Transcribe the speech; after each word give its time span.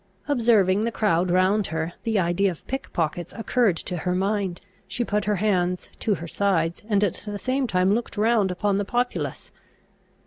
Observing 0.27 0.83
the 0.83 0.91
crowd 0.91 1.29
round 1.29 1.67
her, 1.67 1.93
the 2.01 2.17
idea 2.17 2.49
of 2.49 2.65
pickpockets 2.65 3.33
occurred 3.33 3.77
to 3.77 3.97
her 3.97 4.15
mind; 4.15 4.59
she 4.87 5.03
put 5.05 5.25
her 5.25 5.35
hands 5.35 5.91
to 5.99 6.15
her 6.15 6.27
sides, 6.27 6.81
and 6.89 7.03
at 7.03 7.21
the 7.27 7.37
same 7.37 7.67
time 7.67 7.93
looked 7.93 8.17
round 8.17 8.49
upon 8.49 8.79
the 8.79 8.85
populace. 8.85 9.51